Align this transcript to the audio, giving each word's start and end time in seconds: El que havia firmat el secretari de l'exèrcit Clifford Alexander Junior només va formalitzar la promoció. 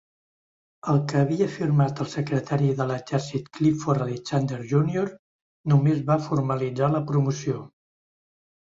El 0.93 1.01
que 1.11 1.19
havia 1.19 1.47
firmat 1.57 2.01
el 2.05 2.09
secretari 2.13 2.71
de 2.81 2.89
l'exèrcit 2.93 3.53
Clifford 3.59 4.07
Alexander 4.09 4.61
Junior 4.75 5.15
només 5.75 6.05
va 6.11 6.21
formalitzar 6.29 6.95
la 6.99 7.07
promoció. 7.15 7.65